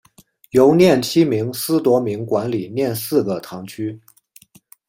[0.49, 4.01] 由廿七名司铎名管理廿四个堂区。